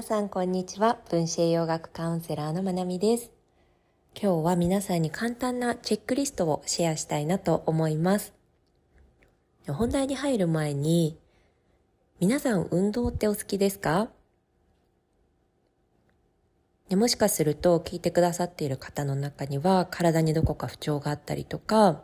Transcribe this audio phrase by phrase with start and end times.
[0.00, 0.96] 皆さんこんにちは。
[1.10, 3.30] 分子栄養学カウンセラーのまなみです。
[4.18, 8.32] 今日は皆さんに簡単なチェックリストをシェアしたいなと思います。
[9.68, 11.18] 本題に入る前に
[12.18, 14.08] 皆さん運動ってお好きですか？
[16.90, 22.00] もしかすると聞いてくださっている方の中には体にどこか不調があったりとか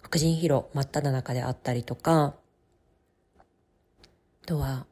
[0.00, 2.36] 副腎疲労真っ只中であったりとか
[4.44, 4.86] あとは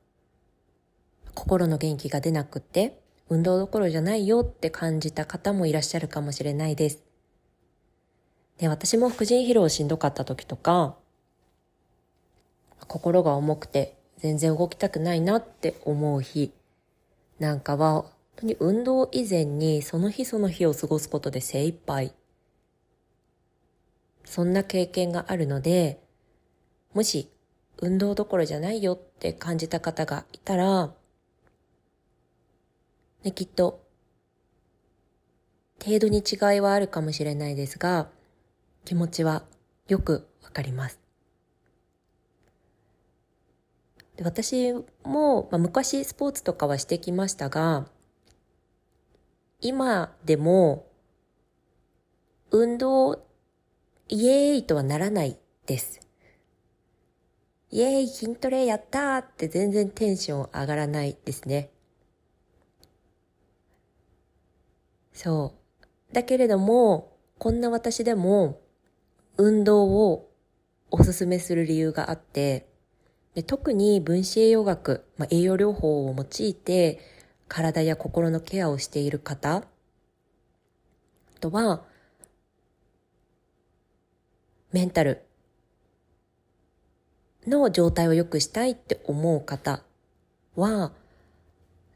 [1.35, 7.03] 心の元気が出なくて、運動どころじゃないよって感じた方もいらっしゃるかもしれないです。
[8.59, 10.97] で、私も副腎疲労しんどかった時とか、
[12.87, 16.53] 心が重くて全然動きたくないなって思う日
[17.39, 22.13] なんかは、本当に運動以前にその日その日を過ごすことで精一杯。
[24.25, 26.01] そんな経験があるので、
[26.95, 27.29] もし
[27.81, 30.93] 運動どころじゃないよって感じた方がいたら、
[33.25, 33.83] ね、きっと、
[35.83, 38.11] 程度に違いはあるかもしれないですが、
[38.85, 39.45] 気持ちは
[39.89, 41.01] よくわかります。
[44.17, 47.87] で私も、まあ、昔スポーツとかはしてきましたが、
[49.61, 50.87] 今でも、
[52.51, 53.25] 運動、
[54.09, 56.01] イエーイとはならないです。
[57.71, 61.74] イエーイ筋トレやったーって全然テンション上がらないですね。
[65.15, 65.55] そ
[66.13, 66.15] う。
[66.15, 68.61] だけれども、こんな私でも、
[69.37, 70.31] 運動を
[70.91, 72.69] おすすめする理由があって、
[73.35, 77.01] で特に分子栄養学、まあ、栄養療法を用いて、
[77.49, 79.65] 体や心のケアをしている方、あ
[81.41, 81.85] とは、
[84.73, 85.23] メンタル
[87.47, 89.83] の状態を良くしたいって思う方
[90.57, 90.93] は、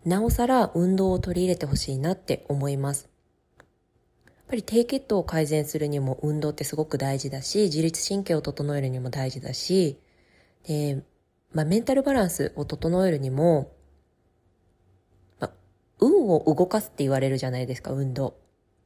[0.04, 3.08] なおさら運動を取り入れてほしいなって思います。
[4.26, 9.98] やっぱり低血糖を改善するにも運動ってすごく大事だし、自律神経を整えるにも大事だし、
[10.66, 11.02] で、
[11.52, 13.72] まあ、メンタルバランスを整えるにも、
[15.40, 15.50] まあ、
[16.00, 18.36] 運を動かすって言われるじゃないですか、運動。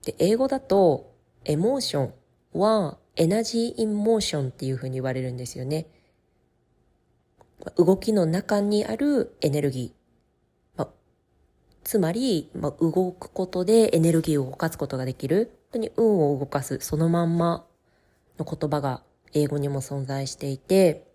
[0.04, 1.12] で、英語だと、
[1.44, 5.86] emotion は、 energy in motion っていうふうに言われるんですよね。
[7.76, 10.01] 動きの中にあるエネルギー。
[11.84, 15.59] つまり、まあ、動くことでエネルギーを動かすことができる。
[15.72, 17.65] 本当に運を動かす、そのまんま
[18.38, 21.06] の言葉が英語にも存在していて、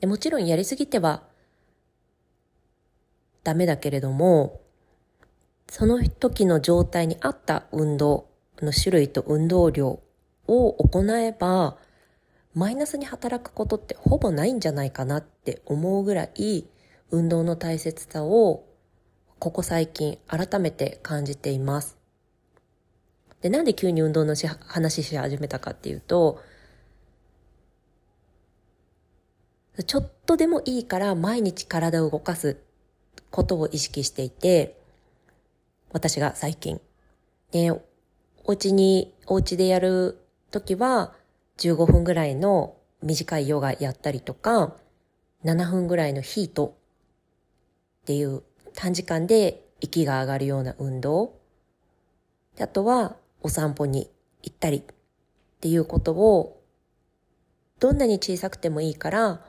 [0.00, 1.22] でもちろんやりすぎては
[3.42, 4.60] ダメだけれども、
[5.68, 8.28] その時の状態に合った運動
[8.62, 10.00] の種類と運動量
[10.46, 11.76] を行えば、
[12.54, 16.66] マイナスに働くことってほぼないんじゃないかなって思うぐらい、
[17.10, 18.64] 運動の大切さを
[19.44, 21.98] ここ最近改めて感じています。
[23.42, 26.40] で、なんで急に運動のし話し始めたかっていうと、
[29.86, 32.56] ちょっとでもいいから毎日体を動かす
[33.30, 34.78] ことを意識していて、
[35.92, 36.80] 私が最近。
[37.50, 37.82] で、お
[38.46, 41.12] 家に、お家でやるときは
[41.58, 44.74] 15分ぐらいの短いヨガやったりとか、
[45.44, 46.78] 7分ぐらいのヒート
[48.04, 48.42] っていう
[48.74, 51.38] 短時間で息が上がるような運動。
[52.58, 54.10] あとはお散歩に
[54.42, 54.82] 行ったりっ
[55.60, 56.62] ていうことを
[57.80, 59.40] どんなに小さくてもいいから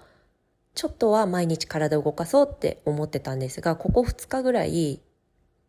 [0.75, 5.00] ちょっとは毎日体を動かそうって思ってたんですが、ここ2日ぐらい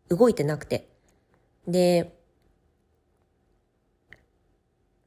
[0.09, 0.89] 動いてなくて。
[1.65, 2.13] で、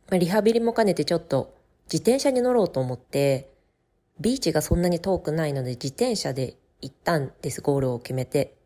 [0.08, 3.52] まあ、リハビリも兼ねてちょっと自転車に乗ろうと思って、
[4.20, 8.56] ビーチがそんなに遠くないので自転車で行ったんです、ゴールを決めて。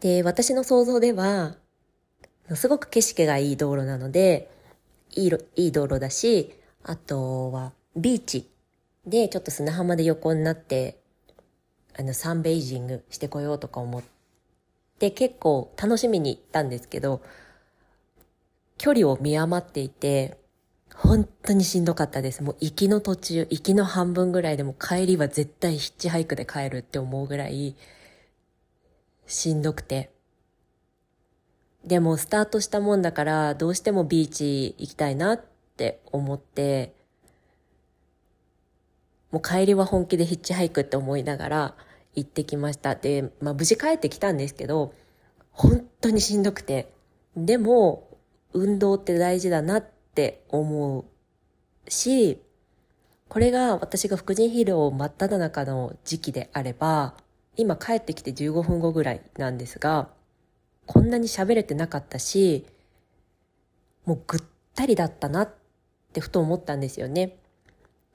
[0.00, 1.56] で、私の想像では、
[2.54, 4.50] すごく景色がいい道路なので、
[5.16, 8.50] いいいい道路だし、あとはビーチ
[9.06, 10.98] でちょっと砂浜で横になって、
[11.96, 14.02] あの、サンベイジングしてこようとか思っ
[14.98, 17.22] て、結構楽しみに行ったんですけど、
[18.76, 20.38] 距離を見余っていて、
[21.04, 22.42] 本当にしんどかったです。
[22.42, 27.76] もう行きの途中、行きの半分ぐらいでも帰りは絶対ヒッチハイクで帰るって思うぐらい
[29.26, 30.10] しんどくて。
[31.84, 35.44] でもスタートしたもんだからどうしてもビーチ行きたいなっ
[35.76, 36.94] て思って、
[39.30, 41.74] もう帰りは本気でヒッチハイクって思いながら
[42.14, 42.94] 行ってきました。
[42.94, 44.94] で、まあ無事帰ってきたんですけど、
[45.50, 46.90] 本当にしんどくて。
[47.36, 48.08] でも、
[48.54, 52.40] 運動って大事だなってって思うし、
[53.28, 57.14] これが私が副腎疲労真っ只中の時期であれば、
[57.56, 60.08] 今帰ってきて15分後ぐらいなんですが、
[60.86, 62.64] こんなに喋れてなかったし、
[64.04, 64.40] もうぐっ
[64.76, 65.54] たりだったなっ
[66.12, 67.36] てふと思ったんですよね。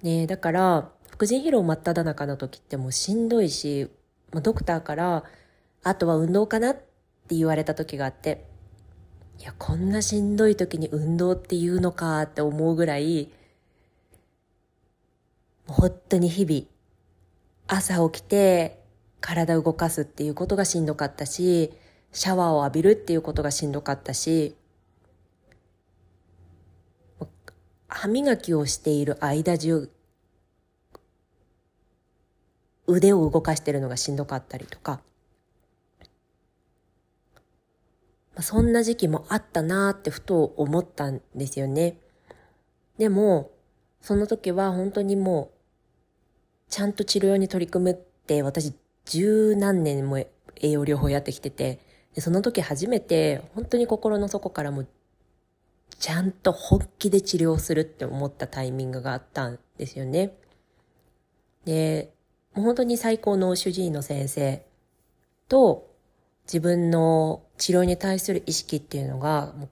[0.01, 3.90] ねだから、副腎疲労真っ只中の時ってもうしんどいし、
[4.31, 5.25] ま、ドクターから、
[5.84, 8.49] あとは運動かなって言われた時があって、
[9.39, 13.31] いや、こんなしんどい時に運動って言うのかって思うぐらい、
[15.65, 16.65] 本当に日々、
[17.68, 18.83] 朝起きて
[19.21, 21.71] 体を動かすっていうことがしんどかったし、
[22.12, 24.56] シャワーを浴びるっていうことがしんどかったし、
[27.88, 29.89] 歯磨きをしている間中、
[32.88, 35.00] 腕を動かしてるのがしんどかったりとか、
[38.41, 41.97] そんな時期もあったなーってふと思ったんですよね。
[42.97, 43.51] でも、
[44.01, 45.59] その時は本当にもう、
[46.69, 48.74] ちゃんと治療に取り組むって私
[49.06, 51.80] 十何年も栄養療法やってきてて、
[52.13, 54.86] でその時初めて本当に心の底からも
[56.00, 60.33] ちゃんと本気で治療するって思ったタイミングがあったんですよね。
[61.65, 62.13] で、
[62.53, 64.63] もう本当に最高の主治医の先生
[65.47, 65.88] と
[66.51, 69.69] 自分の治療に対する意識っていうのが、もう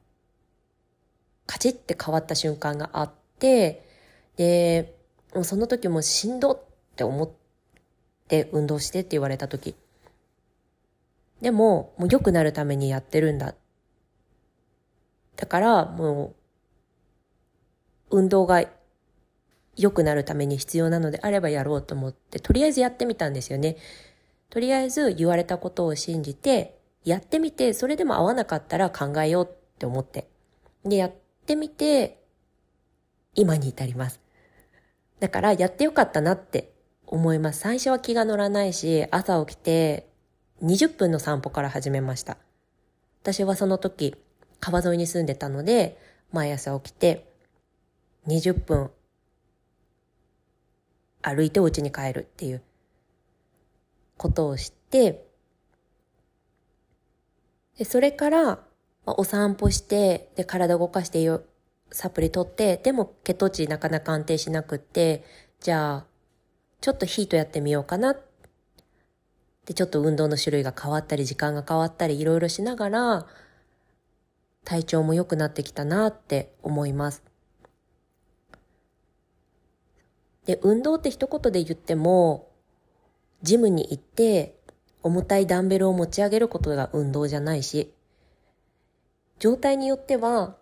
[1.48, 3.84] カチッて変わった瞬間があって、
[4.36, 4.96] で、
[5.34, 6.60] もその時もしんどっ
[6.96, 7.30] て思っ
[8.28, 9.76] て運動してって言われた時。
[11.42, 13.56] でも、もう良くなるためにやってるんだ。
[15.36, 16.36] だから、も
[18.12, 18.64] う、運動が
[19.76, 23.78] 良くなるために必要なのであればやろうと思って、とりあえずやってみたんですよね。
[24.50, 30.28] とりあえず言われたことを信じて、やってみて、それでも合わなかったら考えようって思って。
[30.84, 31.12] で、やっ
[31.46, 32.22] てみて、
[33.34, 34.20] 今に至ります。
[35.20, 36.74] だから、やってよかったなって
[37.06, 37.60] 思います。
[37.60, 40.10] 最初は気が乗らないし、朝起きて
[40.64, 42.38] 20分の散歩から始めました。
[43.24, 44.16] 私はその時、
[44.60, 45.98] 川沿いに住んでたので、
[46.32, 47.26] 毎朝起きて
[48.28, 48.92] 20分
[51.22, 52.62] 歩いてお家に帰るっていう
[54.18, 55.26] ことをして、
[57.78, 61.44] でそれから、まあ、お散歩して、で、体動かしてよ、
[61.92, 65.24] サプリ取って、でも血糖値なかなか安定しなくって、
[65.60, 66.06] じゃあ、
[66.82, 68.16] ちょっとヒートやってみようかな。
[69.66, 73.28] で、ちょっと運動の種類が変わったり、時間が変わったり、いろいろしながら、
[74.66, 77.24] 体調も良くなってきたなって思います。
[80.46, 82.47] で、運動って一言で言っても、
[83.44, 84.56] ジムに行って
[85.04, 87.94] 重たいダンベルを持ち上げることが運動じゃないし、
[89.40, 90.56] 状態によっては、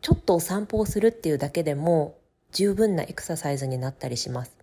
[0.00, 2.16] ちょっとお散歩をするっていうだけでも
[2.52, 4.56] 十分なエクササイズになったりします。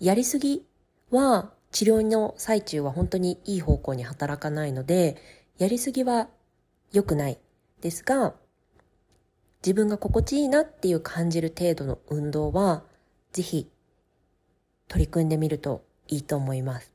[0.00, 0.64] やりすぎ
[1.10, 5.16] は治療の最中は本当にいい方向に働かないので、
[5.58, 6.28] やりすぎは
[6.92, 7.38] 良くない
[7.82, 8.34] ですが、
[9.62, 12.82] 自分が心地いいなっていう感じる程度の運動は、
[13.32, 13.70] ぜひ
[14.88, 16.92] 取り組んでみるといいと思います。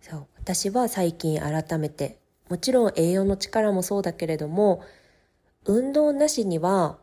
[0.00, 0.26] そう。
[0.38, 4.82] 私は最近改めて、もちろん栄養の力もそうだけれども、
[5.64, 6.98] 運動なしには、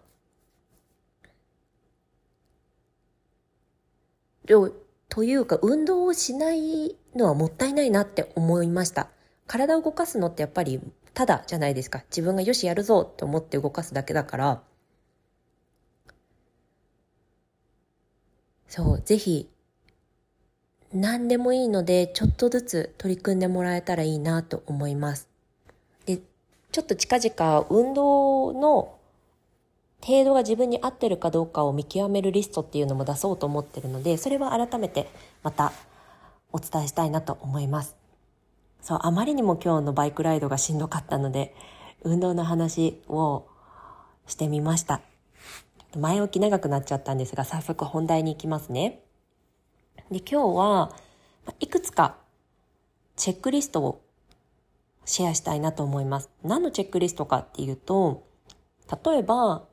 [5.09, 9.09] というか運動をしないのはもったいないなって思いました。
[9.47, 10.81] 体を動かすのってやっぱり
[11.13, 12.03] ただじゃないですか。
[12.09, 14.63] 自分がよしやるぞと思って動かすだけだから、
[18.75, 19.47] そう、ぜひ、
[20.91, 25.29] 何でもいいので、ちょっとずつ取り組んでもらえたらいいなと思います。
[26.07, 26.17] で、
[26.71, 28.97] ちょっと近々運動の
[30.01, 35.07] 程度が自分に合ってるかどうかを見極めるリストっていうのも出そうと思ってるので、それは改めて
[35.43, 35.71] また
[36.51, 37.95] お伝えしたいなと思います。
[38.81, 41.53] そう、あまりにも今日のバイクライドがしんどかったので、
[42.01, 43.45] 運動の話を
[44.25, 45.01] してみました。
[45.97, 49.01] 前置き長くなっちゃったんですが、早速本題に行きますね。
[50.11, 50.95] で、今日は、
[51.59, 52.17] いくつか
[53.15, 54.01] チェックリストを
[55.05, 56.29] シェアしたいなと思います。
[56.43, 58.23] 何のチェックリストかっていうと、
[59.05, 59.67] 例えば、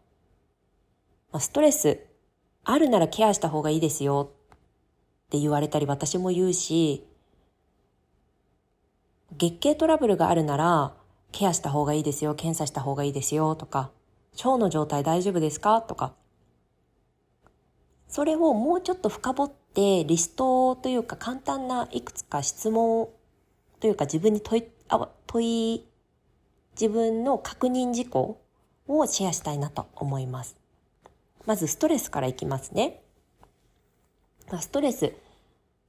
[1.39, 2.07] ストレス
[2.65, 7.07] あるならケアした方がいいですよって言われたり私も言うし、
[9.37, 10.95] 月経トラブルがあるなら
[11.33, 13.91] ケアした方がいいですよ、検査した方がいいですよとか、
[14.33, 15.83] 腸の状態大丈夫ですか？
[15.83, 16.15] とか。
[18.09, 23.09] それをもうちょっと深掘ってリストというか簡単ないくつか質問
[23.79, 25.87] というか自分に問い、あ問い、
[26.73, 28.41] 自分の確認事項
[28.89, 30.57] をシェアしたいなと思います。
[31.47, 33.03] まずストレスからいきますね。
[34.61, 35.15] ストレス、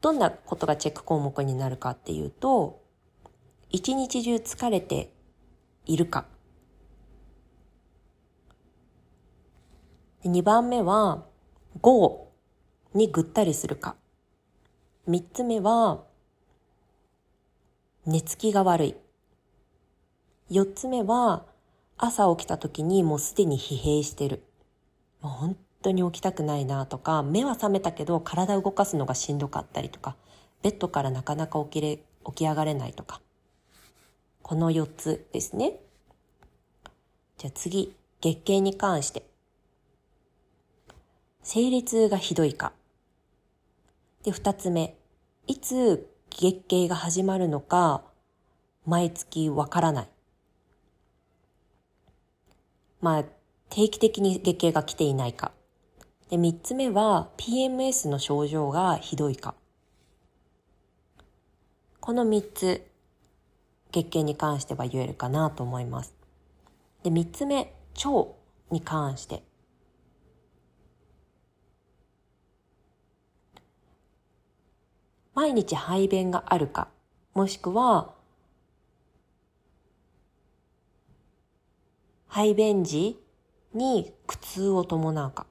[0.01, 2.81] どんなことがチェック項目になるかっていうと、
[3.71, 5.12] 一日中疲れて
[5.86, 6.25] いるか。
[10.23, 11.25] 2番目は、
[11.81, 12.31] 午後
[12.93, 13.95] にぐったりするか。
[15.09, 16.03] 3つ目は、
[18.05, 18.95] 寝つきが悪い。
[20.51, 21.45] 4つ目は、
[21.97, 24.43] 朝起きた時にもうすでに疲弊してる。
[25.21, 30.15] もう本当に起きたくないなとか、目は覚めたけど体動かすのがしんどかったりとか、
[30.61, 31.97] ベッドからなかなか起きれ、
[32.27, 33.21] 起き上がれないとか。
[34.43, 35.79] この4つですね。
[37.39, 39.30] じゃあ次、月経に関して。
[41.43, 42.71] 生理痛がひどいか。
[44.24, 44.95] で、2つ目、
[45.48, 48.03] いつ月経が始まるのか、
[48.86, 50.10] 毎月わからない。
[53.01, 53.24] まあ、
[53.69, 55.51] 定期的に月経が来ていないか。
[56.29, 59.55] で、三つ目は PMS の症状がひどいか。
[62.00, 62.88] この三つ、
[63.91, 66.13] 月経に関しては言えるかなと思います。
[67.01, 68.29] で、三つ目、腸
[68.69, 69.43] に関して。
[75.33, 76.88] 毎日排便があるか、
[77.33, 78.13] もしくは
[82.27, 83.19] 排便時
[83.73, 85.45] に苦痛を伴うか、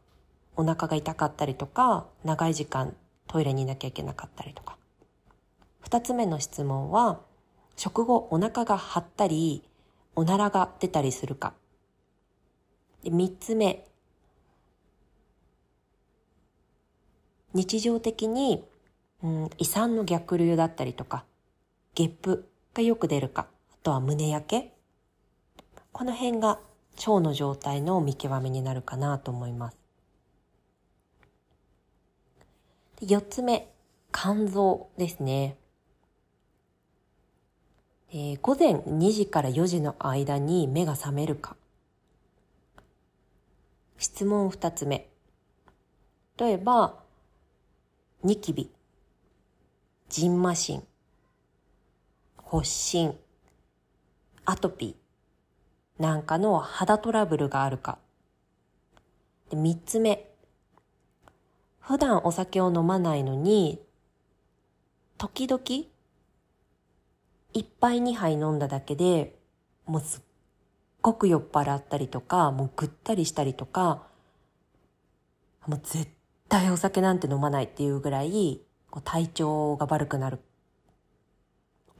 [0.56, 2.96] お腹が痛かったりとか、長い時間
[3.26, 4.76] トイレにいなきゃいけなかったりとか。
[5.80, 7.20] 二つ目の質問は、
[7.76, 9.62] 食後お腹が張ったり、
[10.16, 11.54] おならが出たりするか。
[13.04, 13.87] 三つ目、
[17.52, 18.64] 日常的に、
[19.22, 21.24] うん、胃酸の逆流だったりとか、
[21.94, 24.74] ゲップがよく出るか、あとは胸焼け。
[25.92, 26.60] この辺が
[26.96, 29.76] 腸の状態の見極めになるかなと思います。
[33.02, 33.72] 4つ目、
[34.12, 35.56] 肝臓ですね。
[38.12, 41.56] えー、午前2時から4時の間に目が覚めるか。
[43.98, 45.08] 質問2つ目。
[46.36, 46.98] 例えば、
[48.22, 48.70] ニキビ、
[50.11, 50.83] ジンマシン、
[52.37, 53.17] 発疹、
[54.45, 57.97] アトピー、なんかの肌トラブルがあるか。
[59.50, 60.29] で3つ目。
[61.79, 63.81] 普段お酒を飲まないのに、
[65.17, 65.62] 時々、
[67.52, 69.38] 一杯二杯飲んだだけで、
[69.87, 70.23] もうすっ
[71.02, 74.09] ごく酔っ払ったりとか、もうぐったりしたりとか、
[75.69, 76.09] もう絶
[76.49, 78.61] 対お酒なんて飲まないっていうぐらい、
[78.99, 80.40] 体調が悪くなる。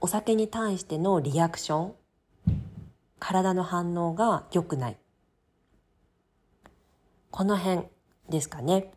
[0.01, 1.95] お酒に対してのリアクション、
[3.19, 4.97] 体の反応が良くない。
[7.29, 7.83] この辺
[8.27, 8.91] ですかね。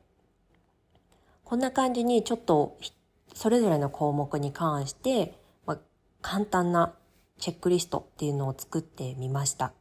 [1.45, 2.77] こんな感じにちょっと
[3.35, 5.79] それぞれの項目に関して、まあ、
[6.23, 6.95] 簡単な
[7.39, 9.73] チェックリストっていうのを作ってみました。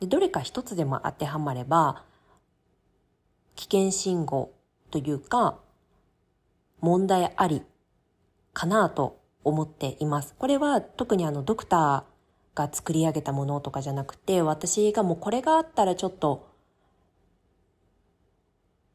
[0.00, 2.04] でどれか一つでも当てはまれば、
[3.56, 4.52] 危険信号
[4.90, 5.58] というか、
[6.80, 7.62] 問題あり
[8.52, 10.34] かなと思っています。
[10.38, 16.48] これは特にあのドクターが作り上げたものとかじゃなくて、私がもうこれがあったらちょっと、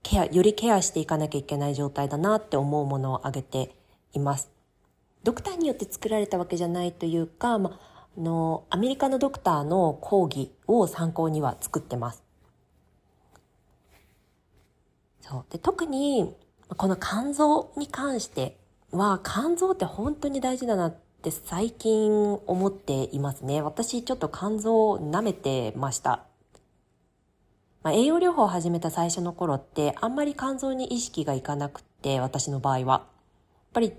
[0.03, 3.75] ケア、よりケアしていかなきゃいけない状態だなって思うものを挙げて
[4.11, 4.51] います。
[5.23, 12.21] ドクターによって作られたわけじゃないというか、まあの、アメリカのドクターの講義を参考には作ってます。
[15.21, 15.45] そう。
[15.49, 16.35] で、特に、
[16.69, 18.57] この肝臓に関して
[18.91, 23.61] は、肝臓って本当に大事だなって最近思っていますね。
[23.61, 26.25] 私ちょっと肝臓を舐めてました。
[27.83, 32.93] まあ、栄養療法を始めた最初の頃ってあんまり肝臓に意識がいかなくて、私の場合は。
[32.93, 33.03] やっ
[33.73, 33.93] ぱり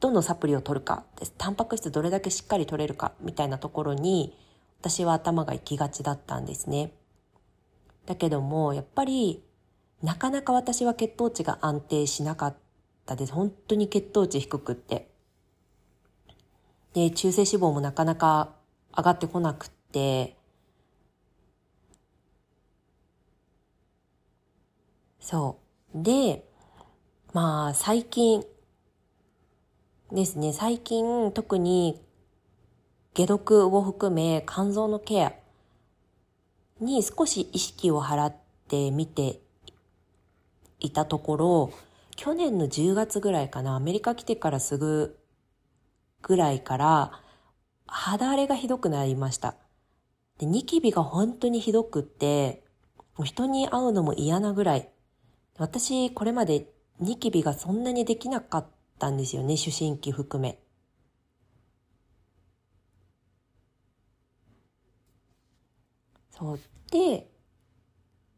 [0.00, 1.34] どのサプリを取るかです。
[1.36, 4.34] タンパク質どれだけしっかり取れるかみたいなところに
[4.80, 6.92] 私は頭が行きがちだったんですね。
[8.06, 9.44] だけども、やっぱり
[10.02, 12.56] なかなか私は血糖値が安定しなかっ
[13.06, 13.32] たです。
[13.32, 15.10] 本当に血糖値低くって。
[16.94, 18.54] で、中性脂肪もなかなか
[18.96, 20.36] 上がってこなくって、
[25.20, 25.58] そ
[25.94, 26.02] う。
[26.02, 26.44] で、
[27.32, 28.44] まあ、最近
[30.12, 32.00] ですね、最近特に
[33.14, 35.34] 解毒を含め肝臓のケア
[36.80, 38.34] に少し意識を払っ
[38.66, 39.40] てみて
[40.80, 41.72] いたところ、
[42.16, 45.18] 去年の10月ぐらいかな、アメリカ来てからすぐ
[46.22, 47.12] ぐらいから
[47.86, 49.54] 肌荒れがひどくなりました。
[50.38, 52.64] で、ニキビが本当にひどくって、
[53.16, 54.88] もう人に会うのも嫌なぐらい
[55.60, 58.66] 私、これまでニキビがそんなにできなかっ
[58.98, 60.58] たんですよね、思春期含め。
[66.30, 66.60] そう。
[66.90, 67.30] で、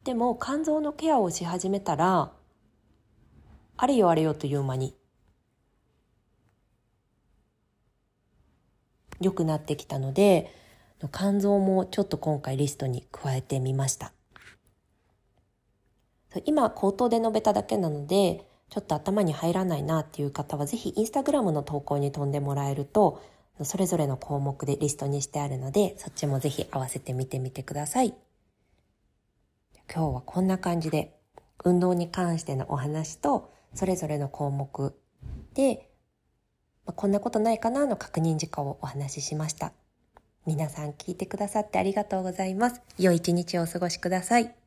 [0.04, 2.32] でも肝臓のケアをし始めたら、
[3.76, 4.96] あれよあれよという間に、
[9.20, 10.52] 良くなってきたので、
[11.12, 14.12] 肝臓もちょっと今回リストに加えてみました。
[16.44, 23.22] 今、口頭で述べただけなので、ちょっと頭に入らないなっていう方は、ぜひインスタグラムの投稿に飛んでもらえると、
[23.62, 28.14] それぞれの項目でリストにしてあるので、そっちもぜひ合わせてみてみてください。
[29.92, 31.16] 今日はこんな感じで、
[31.64, 34.94] 運動に関してのお話と、それぞれの項目
[35.54, 35.88] で、
[36.84, 39.72] まあ、こんなことないかなの確認事項をお話ししました。
[40.44, 42.80] 皆さん聞いてくださってありがとうございます。
[42.98, 44.61] 良い一日をお過ごしください。